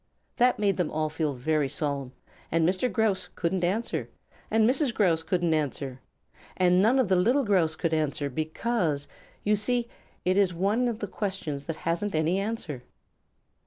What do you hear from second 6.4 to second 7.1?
and none of